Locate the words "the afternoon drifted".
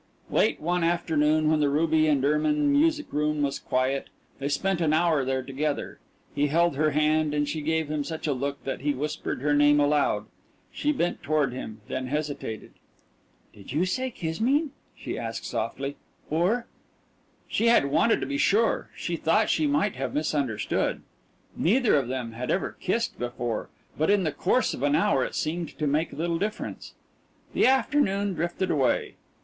27.53-28.71